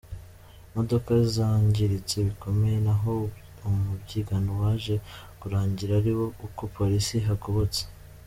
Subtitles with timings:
[0.69, 3.13] Imodoka zangiritse bikomeye naho
[3.67, 4.95] umubyigano waje
[5.39, 6.11] kurangira ari
[6.47, 7.81] uko polisi ihagobotse.